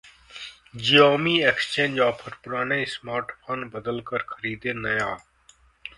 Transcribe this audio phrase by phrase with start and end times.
[0.85, 5.15] Xiaomi exchange offer, पुराने smartphone बदलकर खरीदें नया!